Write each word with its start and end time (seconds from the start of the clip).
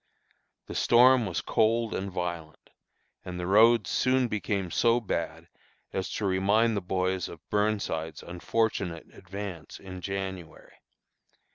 The 0.65 0.73
storm 0.73 1.27
was 1.27 1.41
cold 1.41 1.93
and 1.93 2.11
violent, 2.11 2.71
and 3.23 3.39
the 3.39 3.45
roads 3.45 3.91
soon 3.91 4.27
became 4.27 4.71
so 4.71 4.99
bad 4.99 5.47
as 5.93 6.09
to 6.13 6.25
remind 6.25 6.75
the 6.75 6.81
boys 6.81 7.29
of 7.29 7.47
Burnside's 7.51 8.23
unfortunate 8.23 9.05
advance 9.13 9.79
in 9.79 10.01
January. 10.01 10.73